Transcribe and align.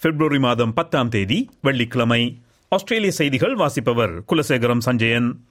பிப்ரவரி 0.00 0.38
மாதம் 0.38 0.74
பத்தாம் 0.74 1.08
தேதி 1.08 1.50
வெள்ளிக்கிழமை. 1.62 2.40
ஆஸ்திரேலிய 2.68 3.10
செய்திகள் 3.10 3.54
வாசிப்பவர் 3.54 4.22
குலசேகரம் 4.22 4.78
சஞ்சயன். 4.78 5.46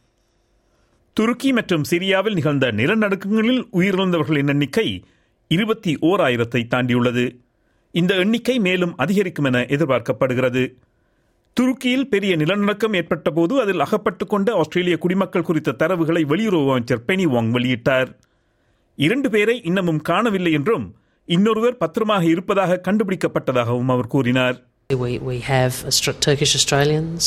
துருக்கி 1.14 1.54
மற்றும் 1.54 1.84
சிரியாவில் 1.84 2.34
நிகழ்ந்த 2.34 2.72
நிலநடுக்கங்களில் 2.72 3.68
உயிரிழந்தவர்களின் 3.74 4.48
எண்ணிக்கை 4.48 5.04
இருபத்தி 5.48 5.98
ஓர் 6.00 6.20
ஆயிரத்தை 6.20 6.68
தாண்டியுள்ளது. 6.68 7.36
இந்த 7.92 8.16
எண்ணிக்கை 8.16 8.60
மேலும் 8.60 8.98
அதிகரிக்கும் 8.98 9.46
என 9.46 9.60
எதிர்பார்க்கப்படுகிறது. 9.60 10.74
துருக்கியில் 11.54 12.10
பெரிய 12.10 12.36
நிலநடுக்கம் 12.36 12.94
ஏற்பட்ட 12.94 13.30
போது 13.30 13.62
அதில் 13.62 13.80
அகப்பட்டுக் 13.80 14.30
கொண்ட 14.30 14.54
ஆஸ்திரேலிய 14.54 14.98
குடிமக்கள் 14.98 15.42
குறித்த 15.42 15.76
தரவுகளை 15.80 16.24
வெளியுறவு 16.24 16.70
அமைச்சர் 16.70 17.04
பெனி 17.08 17.26
வாங் 17.28 17.52
வெளியிட்டார். 17.52 18.16
இரண்டு 18.96 19.30
பேரை 19.30 19.62
இன்னமும் 19.64 20.02
காணவில்லை 20.02 20.52
என்றும் 20.52 20.96
இன்னொருவர் 21.29 21.79
பத்திரமாக 21.83 22.25
இருப்பதாக 22.35 22.81
கண்டுபிடிக்கப்பட்டதாகவும் 22.89 23.93
அவர் 23.97 24.13
கூறினார் 24.17 24.59
We, 24.91 25.11
we 25.21 25.37
have 25.49 25.75
Aust- 25.89 26.21
Turkish 26.27 26.53
Australians 26.59 27.25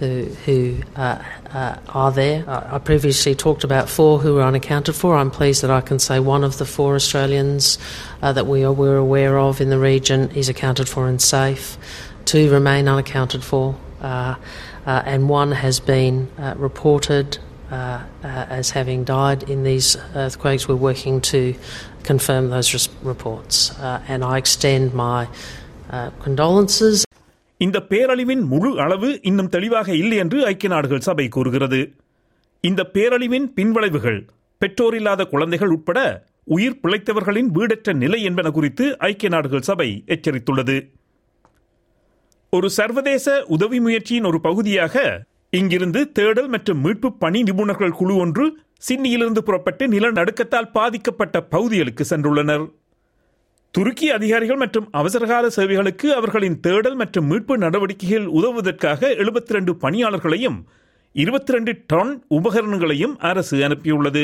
who, 0.00 0.08
who 0.44 0.54
uh, 0.96 1.18
uh, 1.60 1.74
are 2.00 2.10
there. 2.12 2.38
I 2.48 2.76
I 2.76 2.78
previously 2.88 3.34
talked 3.44 3.64
about 3.68 3.86
four 3.88 4.14
who 4.24 4.32
are 4.38 4.46
unaccounted 4.52 4.96
for. 5.00 5.10
I'm 5.20 5.30
pleased 5.30 5.60
that 5.64 5.70
I 5.70 5.82
can 5.90 6.00
say 6.08 6.16
one 6.34 6.42
of 6.42 6.54
the 6.60 6.66
four 6.76 6.90
Australians 6.94 7.64
uh, 8.22 8.32
that 8.38 8.46
we 8.52 8.58
are 8.68 8.74
we're 8.82 9.00
aware 9.08 9.36
of 9.48 9.60
in 9.60 9.70
the 9.70 9.78
region 9.92 10.20
is 10.42 10.48
accounted 10.54 10.88
for 10.94 11.02
and 11.10 11.20
safe. 11.36 11.66
Two 12.24 12.44
remain 12.50 12.88
unaccounted 12.88 13.44
for, 13.50 13.64
uh, 14.02 14.34
uh, 14.84 15.12
and 15.12 15.28
one 15.40 15.52
has 15.64 15.78
been 15.94 16.16
uh, 16.36 16.54
reported 16.68 17.28
Uh, 17.71 17.99
uh, 18.23 18.49
as 18.49 18.77
having 18.77 19.03
died 19.03 19.49
in 19.49 19.63
these 19.63 19.99
earthquakes. 20.13 20.59
We're 20.67 20.93
working 20.93 21.19
to 21.19 21.39
confirm 22.07 22.51
those 22.51 22.71
res- 22.73 22.89
reports, 23.05 23.81
uh, 23.81 24.01
and 24.07 24.23
I 24.23 24.41
extend 24.41 24.93
my 24.93 25.25
uh, 25.91 26.11
condolences. 26.25 27.01
இந்த 27.57 27.79
பேரழிவின் 27.89 28.41
முழு 28.41 28.81
அளவு 28.81 29.19
இன்னும் 29.21 29.49
தெளிவாக 29.49 29.95
இல்லை 29.95 30.17
என்று 30.17 30.49
ஐக்கிய 30.49 30.67
நாடுகள் 30.67 30.99
சபை 30.99 31.27
கூறுகிறது. 31.27 31.93
இந்த 32.61 32.89
பேரழிவின் 32.93 33.51
பின்விளைவுகள் 33.55 34.27
பெற்றோரில்லாத 34.57 35.25
குழந்தைகள் 35.25 35.69
உட்பட 35.69 36.25
உயிர் 36.43 36.79
பிழைத்தவர்களின் 36.83 37.45
வீடற்ற 37.45 37.93
நிலை 37.93 38.23
என்பன 38.23 38.51
குறித்து 38.51 38.97
ஐக்கிய 38.97 39.29
நாடுகள் 39.29 39.61
சபை 39.61 40.03
எச்சரித்துள்ளது. 40.07 40.89
ஒரு 42.49 42.69
சர்வதேச 42.69 43.43
உதவி 43.47 43.79
முயற்சியின் 43.79 44.23
ஒரு 44.23 44.41
பகுதியாக 44.41 45.23
இங்கிருந்து 45.53 46.11
தேடல் 46.11 46.47
மற்றும் 46.47 46.81
மீட்பு 46.81 47.09
பணி 47.13 47.39
நிபுணர்கள் 47.43 47.95
குழு 47.99 48.15
ஒன்று 48.15 48.45
சிட்னியிலிருந்து 48.87 49.41
புறப்பட்டு 49.47 49.87
நிலநடுக்கத்தால் 49.87 50.71
பாதிக்கப்பட்ட 50.71 51.41
பகுதிகளுக்கு 51.53 52.03
சென்றுள்ளனர். 52.09 52.65
துருக்கி 53.71 54.07
அதிகாரிகள் 54.09 54.55
மற்றும் 54.55 54.87
அவசரகால 54.91 55.49
சேவைகளுக்கு 55.49 56.07
அவர்களின் 56.13 56.59
தேடல் 56.59 56.95
மற்றும் 56.95 57.27
மீட்பு 57.27 57.57
நடவடிக்கைகள் 57.57 58.27
உதவுவதற்காக 58.37 59.11
72 59.23 59.75
பணியாளர்களையும் 59.83 60.59
22 61.15 61.75
டன் 61.91 62.13
உபகரணங்களையும் 62.37 63.15
அரசு 63.31 63.57
அனுப்பியுள்ளது. 63.67 64.23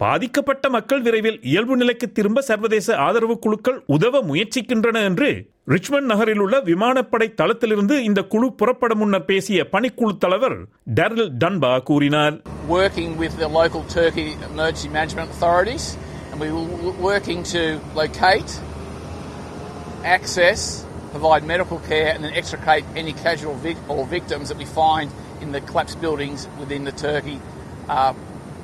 பாதிக்கப்பட்ட 0.00 0.68
மக்கள் 0.74 1.04
விரைவில் 1.04 1.38
இயல்பு 1.50 1.74
நிலைக்கு 1.80 2.06
திரும்ப 2.16 2.42
சர்வதேச 2.48 2.96
ஆதரவு 3.04 3.34
குழுக்கள் 3.44 3.78
உதவ 3.94 4.20
முயற்சிக்கின்றன 4.30 5.02
என்று 5.10 5.28
ரிச்மண்ட் 5.68 6.10
நகரில் 6.12 6.42
உள்ள 6.44 6.56
விமானப்படை 6.68 7.28
தளத்திலிருந்து 7.38 7.96
இந்த 8.08 8.20
குழு 8.32 8.48
புறப்பட 8.60 8.94
முன்னர் 8.94 9.26
பேசிய 9.30 9.64
பணிக்குழு 9.72 10.14
தலைவர் 10.24 10.58
டெரல் 10.98 11.30
டன்பா 11.42 11.72
கூறினார் 11.90 12.36
working 12.74 13.10
with 13.22 13.34
the 13.36 13.48
local 13.58 13.82
Turkey 13.90 14.26
emergency 14.48 14.90
management 14.90 15.30
authorities, 15.30 15.84
and 16.30 16.38
we 16.44 16.48
were 16.50 16.66
working 17.02 17.40
to 17.52 17.62
locate, 17.94 18.52
access, 20.14 20.60
provide 21.12 21.44
medical 21.46 21.80
care, 21.80 22.10
and 22.14 22.22
then 22.24 22.34
extricate 22.34 22.86
any 22.94 23.14
casual 23.24 23.56
vic- 23.58 23.86
or 23.88 24.00
victims 24.08 24.48
that 24.48 24.58
we 24.58 24.68
find 24.74 25.10
in 25.40 25.50
the 25.52 25.62
collapsed 25.62 26.00
buildings 26.00 26.42
within 26.60 26.84
the 26.84 26.96
Turkey 26.98 27.38
uh, 27.88 28.12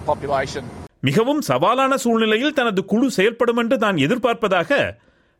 population. 0.06 0.64
மிகவும் 1.03 1.41
சவாலான 1.49 1.93
சூழ்நிலையில் 2.03 2.57
தனது 2.59 2.81
குழு 2.91 3.07
செயல்படும் 3.17 3.61
என்று 3.63 3.77
தான் 3.85 3.97
எதிர்பார்ப்பதாக 4.07 4.79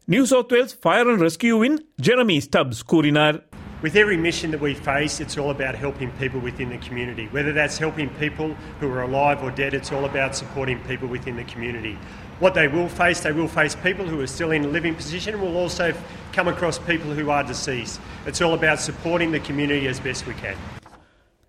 New 0.09 0.23
South 0.31 0.53
Wales 0.55 0.77
Fire 0.85 1.09
and 1.11 1.23
ரெஸ்கியூவின் 1.27 1.79
Jeremy 2.09 2.39
Stubbs 2.49 2.85
கூறினார் 2.93 3.39
With 3.85 3.97
every 3.97 4.17
mission 4.17 4.49
that 4.53 4.61
we 4.61 4.75
face, 4.89 5.15
it's 5.19 5.37
all 5.37 5.51
about 5.51 5.75
helping 5.75 6.11
people 6.13 6.41
within 6.41 6.69
the 6.69 6.79
community. 6.79 7.25
Whether 7.33 7.53
that's 7.53 7.79
helping 7.79 8.11
people 8.21 8.51
who 8.81 8.89
are 8.95 9.03
alive 9.03 9.43
or 9.43 9.51
dead, 9.53 9.75
it's 9.75 9.91
all 9.91 10.05
about 10.05 10.37
supporting 10.37 10.79
people 10.91 11.09
within 11.09 11.35
the 11.37 11.45
community. 11.45 11.95
What 12.39 12.55
they 12.55 12.69
will 12.69 12.89
face, 13.01 13.21
they 13.21 13.33
will 13.33 13.49
face 13.51 13.75
people 13.89 14.07
who 14.07 14.21
are 14.21 14.31
still 14.37 14.53
in 14.53 14.65
a 14.65 14.69
living 14.69 14.95
position. 14.95 15.41
will 15.41 15.57
also 15.57 15.89
come 16.33 16.47
across 16.47 16.79
people 16.93 17.13
who 17.13 17.29
are 17.31 17.43
deceased. 17.45 17.99
It's 18.27 18.41
all 18.41 18.55
about 18.55 18.79
supporting 18.81 19.33
the 19.33 19.41
community 19.41 19.89
as 19.89 20.01
best 20.01 20.27
we 20.27 20.35
can. 20.35 20.57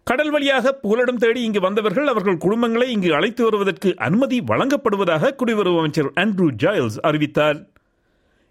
கடல் 0.10 0.32
வழியாக 0.32 0.72
புகலிடம் 0.74 1.20
தேடி 1.24 1.42
இங்கு 1.44 1.60
வந்தவர்கள் 1.60 2.08
அவர்கள் 2.08 2.42
குடும்பங்களை 2.46 2.88
இங்கு 2.88 3.10
அழைத்து 3.16 3.44
வருவதற்கு 3.44 3.90
அனுமதி 3.98 4.38
வழங்கப்படுவதாக 4.42 5.32
குடிவரவு 5.40 5.78
அமைச்சர் 5.78 6.10
ஆண்ட்ரூ 6.16 6.48
ஜாயல்ஸ் 6.64 6.98
அறிவித்தார். 7.02 7.60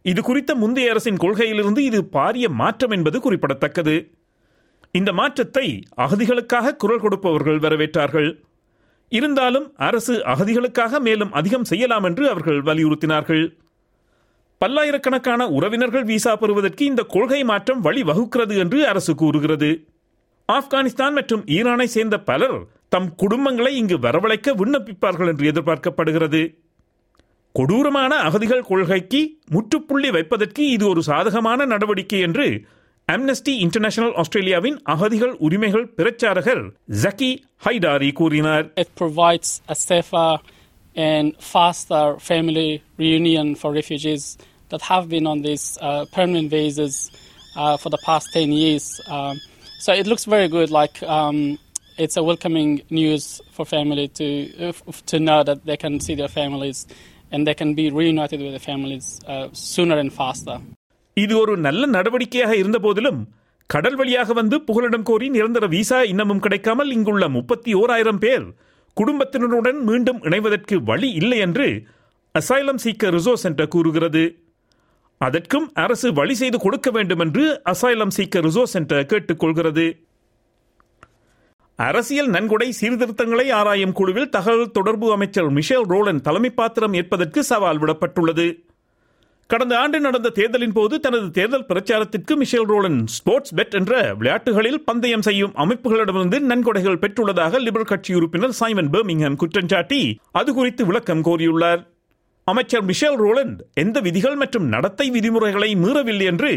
இது 0.05 0.23
குறித்த 0.23 0.55
முந்தைய 0.55 0.93
அரசின் 0.93 1.21
கொள்கையிலிருந்து 1.25 1.79
இது 1.79 2.01
பாரிய 2.17 2.49
மாற்றம் 2.49 2.91
என்பது 2.91 3.21
குறிப்பிடத்தக்கது. 3.21 3.97
இந்த 4.93 5.13
மாற்றத்தை 5.13 5.67
அகதிகளுக்காக 5.97 6.77
குரல் 6.77 7.01
கொடுப்பவர்கள் 7.01 7.59
வரவேற்றார்கள். 7.59 8.31
இருந்தாலும் 9.09 9.67
அரசு 9.77 10.15
அகதிகளுக்காக 10.35 11.01
மேலும் 11.01 11.33
அதிகம் 11.33 11.65
செய்யலாம் 11.65 12.05
என்று 12.05 12.25
அவர்கள் 12.31 12.61
வலியுறுத்தினார்கள். 12.63 13.45
பல்லாயிரக்கணக்கான 14.61 15.43
உறவினர்கள் 15.49 16.05
விசா 16.05 16.37
பெறுவதற்கு 16.37 16.83
இந்த 16.85 17.03
கொள்கை 17.15 17.45
மாற்றம் 17.45 17.81
வழிவகுக்கிறது 17.85 18.57
என்று 18.57 18.79
அரசு 18.89 19.15
கூறுகிறது. 19.15 19.71
ஆப்கானிஸ்தான் 20.55 21.17
மற்றும் 21.19 21.43
ஈரானை 21.57 21.87
சேர்ந்த 21.95 22.17
பலர் 22.31 22.59
தம் 22.95 23.11
குடும்பங்களை 23.23 23.73
இங்கு 23.81 23.97
வரவழைக்க 24.07 24.55
விண்ணப்பிப்பார்கள் 24.61 25.31
என்று 25.33 25.45
எதிர்பார்க்கப்படுகிறது 25.53 26.43
கொடூரமான 27.55 28.13
அகதிகள் 28.27 28.69
கொள்கைக்கு 28.69 29.21
முற்றுப்புள்ளி 29.51 30.11
வைப்பதற்கு 30.11 30.63
இது 30.69 30.85
ஒரு 30.89 31.03
சாதகமான 31.03 31.65
நடவடிக்கை 31.65 32.21
என்று 32.21 32.47
அம்னஸ்டி 33.09 33.53
இன்டர்நேஷனல் 33.65 34.15
ஆஸ்திரேலியாவின் 34.15 34.79
அகதிகள் 34.85 35.35
உரிமைகள் 35.39 35.87
பிரச்சாரகர் 35.97 36.63
ஜக்கி 37.03 37.31
ஹைடாரி 37.67 38.11
கூறினார் 38.13 38.67
It 38.77 38.91
provides 38.95 39.51
a 39.69 39.79
safer 39.83 40.31
and 40.97 41.29
faster 41.53 42.05
family 42.21 42.69
reunion 42.99 43.49
for 43.55 43.71
refugees 43.73 44.25
that 44.71 44.83
have 44.83 45.05
been 45.09 45.27
on 45.27 45.39
these 45.43 45.67
uh, 45.81 46.03
permanent 46.17 46.49
visas 46.51 46.97
uh, 47.55 47.77
for 47.77 47.91
the 47.91 48.01
past 48.01 48.27
10 48.35 48.53
years. 48.55 48.87
Um, 49.09 49.35
so 49.85 49.93
it 49.93 50.07
looks 50.07 50.25
very 50.27 50.49
good, 50.49 50.71
like 50.73 50.97
um, 51.15 51.39
it's 51.99 52.17
a 52.17 52.23
welcoming 52.23 52.71
news 52.91 53.25
for 53.51 53.65
family 53.67 54.07
to, 54.11 54.27
uh, 54.61 54.73
to 55.07 55.19
know 55.21 55.43
that 55.43 55.61
they 55.67 55.77
can 55.77 55.95
see 56.01 56.15
their 56.15 56.29
families 56.31 56.79
and 57.33 57.47
they 57.47 57.55
can 57.55 57.75
be 57.75 57.87
reunited 57.93 58.41
with 58.41 58.53
their 58.53 58.67
families 58.71 59.07
uh, 59.27 59.47
sooner 59.67 59.97
and 59.97 60.13
faster. 60.13 60.57
இது 61.17 61.35
ஒரு 61.41 61.55
நல்ல 61.65 61.83
நடவடிக்கையாக 61.95 62.53
இருந்த 62.61 62.79
போதிலும் 62.79 63.19
கடல் 63.71 63.97
வழியாக 64.01 64.33
வந்து 64.39 64.57
புகலிடம் 64.69 65.05
கோரி 65.09 65.27
நிரந்தர 65.35 65.65
விசா 65.75 65.99
இன்னமும் 66.13 66.41
கிடைக்காமல் 66.45 66.91
இங்குள்ள 66.97 67.25
முப்பத்தி 67.37 67.71
ஓராயிரம் 67.81 68.21
பேர் 68.25 68.47
குடும்பத்தினருடன் 68.97 69.81
மீண்டும் 69.89 70.21
இணைவதற்கு 70.29 70.77
வழி 70.91 71.11
இல்லை 71.21 71.39
என்று 71.47 71.67
அசைலம் 72.35 72.81
சீக்க 72.85 73.11
ரிசோர்ஸ் 73.17 73.45
சென்டர் 73.47 73.73
கூறுகிறது 73.75 74.23
அதற்கும் 75.27 75.67
அரசு 75.85 76.09
வழி 76.19 76.35
செய்து 76.41 76.59
கொடுக்க 76.59 76.89
வேண்டும் 76.91 77.23
என்று 77.25 77.45
அசைலம் 77.73 78.15
சீக்க 78.17 78.41
ரிசோர்ஸ் 78.47 78.75
சென்டர் 78.77 79.09
கேட்டுக்கொள்கிறது. 79.11 79.87
அரசியல் 81.79 82.31
நன்கொடை 82.35 82.69
சீர்திருத்தங்களை 82.81 83.47
ஆராயும் 83.61 83.95
குழுவில் 83.99 84.33
தகவல் 84.35 84.75
தொடர்பு 84.77 85.07
அமைச்சர் 85.13 85.49
மிஷேல் 85.59 85.87
ரோலன் 85.93 86.21
தலைமை 86.27 86.51
பாத்திரம் 86.59 86.97
ஏற்பதற்கு 87.01 87.41
சவால் 87.51 87.81
விடப்பட்டுள்ளது. 87.83 88.47
கடந்த 89.51 89.75
ஆண்டு 89.79 89.99
நடந்த 90.01 90.29
தேர்தலின் 90.39 90.75
போது 90.77 90.95
தனது 91.01 91.27
தேர்தல் 91.39 91.67
பிரச்சாரத்திற்கு 91.71 92.35
மிஷேல் 92.43 92.69
ரோலன் 92.73 92.99
ஸ்போர்ட்ஸ் 93.17 93.55
பெட் 93.59 93.75
என்ற 93.79 93.95
விளையாட்டுகளில் 94.19 94.79
பந்தயம் 94.89 95.25
செய்யும் 95.29 95.57
அமைப்புகளிடமிருந்து 95.65 96.39
நன்கொடைகள் 96.51 97.01
பெற்றுள்ளதாக 97.03 97.61
லிபரல் 97.67 97.91
கட்சி 97.93 98.13
உறுப்பினர் 98.15 98.59
சைமன் 98.61 98.93
பெர்மிங்ஹாம் 98.95 99.41
குற்றம் 99.43 99.73
சாட்டி 99.75 100.03
அது 100.33 100.53
குறித்து 100.55 100.85
விளக்கம் 100.91 101.25
கோரியுள்ளார். 101.29 101.83
அமைச்சர் 102.47 102.85
மிஷேல் 102.85 103.17
ரோலண்ட் 103.17 103.59
எந்த 103.75 104.01
விதிகள் 104.01 104.35
மற்றும் 104.35 104.67
நடத்தை 104.67 105.07
விதிமுறைகளை 105.11 105.71
மீறவில்லை 105.77 106.27
என்று 106.27 106.51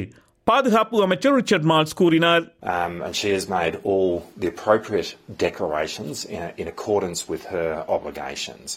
பாதுகாப்பு 0.50 1.02
அமைச்சர் 1.06 1.34
ரிச்சர்ட் 1.40 1.66
மால்ஸ் 1.72 1.96
கூறினார் 2.00 2.44
Um, 2.76 2.94
and 3.06 3.14
she 3.20 3.30
has 3.36 3.44
made 3.58 3.74
all 3.90 4.10
the 4.42 4.48
appropriate 4.54 5.10
declarations 5.44 6.16
in, 6.36 6.42
in 6.62 6.66
accordance 6.72 7.20
with 7.32 7.42
her 7.54 7.68
obligations. 7.96 8.68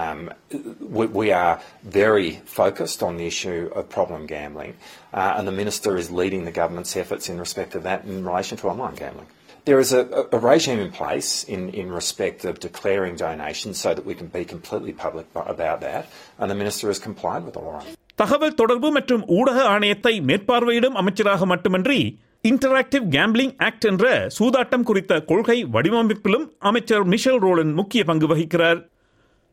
Um, 0.00 0.20
we, 0.96 1.04
we 1.20 1.28
are 1.42 1.54
very 2.00 2.30
focused 2.60 3.00
on 3.08 3.12
the 3.20 3.26
issue 3.32 3.60
of 3.78 3.88
problem 3.98 4.22
gambling, 4.34 4.74
uh, 5.20 5.36
and 5.36 5.46
the 5.50 5.56
Minister 5.62 5.92
is 6.02 6.08
leading 6.20 6.44
the 6.50 6.56
government's 6.60 6.94
efforts 7.02 7.28
in 7.32 7.38
respect 7.46 7.74
of 7.78 7.84
that 7.88 8.00
in 8.04 8.24
relation 8.30 8.56
to 8.62 8.68
online 8.68 8.96
gambling. 9.02 9.30
There 9.64 9.78
is 9.78 9.92
a, 9.92 10.02
a 10.32 10.40
regime 10.52 10.80
in 10.80 10.90
place 10.90 11.44
in, 11.54 11.62
in 11.82 11.88
respect 11.92 12.44
of 12.44 12.58
declaring 12.68 13.14
donations 13.26 13.76
so 13.84 13.90
that 13.94 14.04
we 14.04 14.14
can 14.20 14.26
be 14.38 14.44
completely 14.44 14.92
public 14.92 15.26
about 15.56 15.80
that, 15.82 16.04
and 16.38 16.50
the 16.50 16.58
Minister 16.64 16.88
has 16.88 16.98
complied 16.98 17.44
with 17.44 17.54
the 17.54 17.60
law. 17.60 17.82
தகவல் 18.19 18.53
தொடர்பு 18.53 18.91
மற்றும் 18.91 19.23
ஊடக 19.27 19.57
ஆணையத்தை 19.63 20.11
மேற்பார்வையிடும் 20.27 20.95
அமைச்சராக 20.99 21.45
மட்டுமின்றி 21.45 22.19
interactive 22.43 23.03
gambling 23.15 23.51
act 23.57 23.85
என்ற 23.85 24.27
சூதாட்டம் 24.37 24.83
குறித்த 24.83 25.19
கொள்கை 25.19 25.65
வடிவமைப்பிலும் 25.65 26.45
அமைச்சர் 26.59 27.03
மிஷல் 27.03 27.39
ரோலன் 27.39 27.73
முக்கிய 27.73 28.03
பங்கு 28.03 28.27
வகிக்கிறார். 28.27 28.79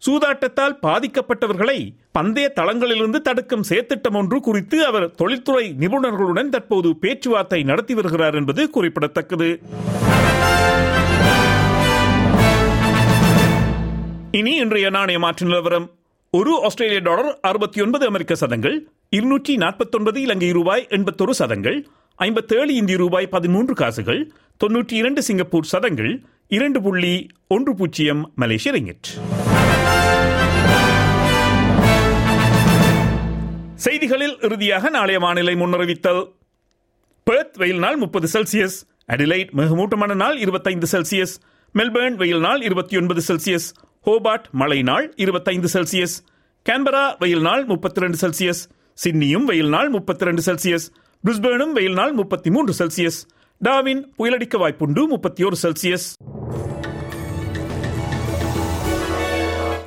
சூதாட்டத்தால் 0.06 0.76
பாதிக்கப்பட்டவர்களை 0.82 1.78
பந்தய 2.12 2.52
தளங்களிலிருந்து 2.60 3.16
தடுக்கும் 3.16 3.66
செயற்திட்டம் 3.68 4.16
ஒன்று 4.16 4.40
குறித்து 4.40 4.86
அவர் 4.86 5.10
தொழில்துறை 5.10 5.74
நிபுணர்களுடன் 5.78 6.48
தற்போது 6.48 6.96
பேச்சுவார்த்தை 6.96 7.62
நடத்தி 7.62 7.94
வருகிறார் 7.94 8.34
என்பது 8.34 8.70
குறிப்பிடத்தக்கது. 8.70 9.50
இனி 14.30 14.54
இன்றைய 14.56 14.90
நாணய 14.90 15.18
மாற்று 15.18 15.46
நிலவரம். 15.46 15.88
ஒரு 16.38 16.52
ஆஸ்திரேலிய 16.62 17.00
டாலர் 17.00 17.38
அறுபத்தி 17.40 17.80
ஒன்பது 17.80 18.06
அமெரிக்க 18.06 18.34
சதங்கள் 18.34 18.88
இருநூற்றி 19.08 19.56
நாற்பத்தொன்பது 19.56 20.20
இலங்கை 20.20 20.50
ரூபாய் 20.50 20.86
எண்பத்தொரு 20.90 21.30
சதங்கள் 21.30 21.86
ஐம்பத்தேழு 22.16 22.74
இந்திய 22.74 22.96
ரூபாய் 22.96 23.26
பதிமூன்று 23.26 23.74
காசுகள் 23.74 24.32
தொன்னூற்றி 24.64 24.92
இரண்டு 24.92 25.22
சிங்கப்பூர் 25.22 25.64
சதங்கள் 25.64 26.22
இரண்டு 26.48 26.82
புள்ளி 26.82 27.26
ஒன்று 27.46 27.74
பூஜ்ஜியம் 27.74 28.32
மலேசிய 28.34 28.74
ரிங்கிட். 28.74 29.08
செய்திகளில் 33.74 34.36
இறுதியாக 34.40 34.90
நாளைய 34.90 35.18
வானிலை 35.18 35.54
முன்னறிவித்தல். 35.54 36.22
பெர்த் 37.24 37.56
வெயில் 37.56 37.78
நாள் 37.78 37.96
முப்பது 37.96 38.28
செல்சியஸ் 38.32 38.78
அடிலைட் 39.12 39.50
மிகமூட்டமான 39.50 40.14
நாள் 40.14 40.38
இருபத்தைந்து 40.38 40.86
செல்சியஸ் 40.92 41.34
மெல்பர்ன் 41.74 42.14
வெயில் 42.14 42.40
நாள் 42.40 42.60
இருபத்தி 42.60 42.96
ஒன்பது 42.96 43.20
செல்சியஸ் 43.28 43.68
ஹோபார்ட் 44.06 44.46
மழை 44.50 44.82
நாள் 44.82 45.12
இருபத்தைந்து 45.16 45.68
செல்சியஸ் 45.72 46.16
கேன்பரா 46.66 47.18
வெயில் 47.18 47.40
நாள் 47.40 47.64
முப்பத்தி 47.64 48.00
ரெண்டு 48.00 48.18
செல்சியஸ் 48.18 48.60
சிட்னியும் 49.04 49.44
வெயில் 49.44 49.68
நாள் 49.68 49.88
முப்பத்தி 49.88 50.24
ரெண்டு 50.24 50.42
செல்சியஸ் 50.42 50.86
பிரிஸ்பேனும் 51.24 51.72
வெயில் 51.72 51.92
நாள் 51.92 52.12
முப்பத்தி 52.12 52.50
மூன்று 52.50 52.74
செல்சியஸ் 52.78 53.18
டாவின் 53.64 54.02
புயலடிக்க 54.18 54.58
வாய்ப்புண்டு 54.58 55.06
முப்பத்தி 55.08 55.44
ஒரு 55.44 55.56
செல்சியஸ். 55.62 56.06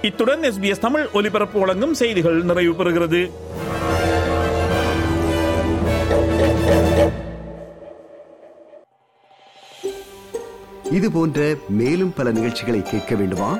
இத்துடன் 0.02 0.42
எஸ்பிஎஸ் 0.42 0.84
தமிழ் 0.88 1.08
ஒலிபரப்பு 1.14 1.60
வழங்கும் 1.60 1.94
செய்திகள் 1.94 2.44
நிறைவு 2.44 2.84
பெறுகிறது. 2.84 3.32
இது 10.92 11.12
போன்ற 11.12 11.56
மேலும் 11.70 12.14
பல 12.14 12.32
நிகழ்ச்சிகளை 12.32 12.82
கேட்க 12.82 13.16
வேண்டுமா? 13.16 13.60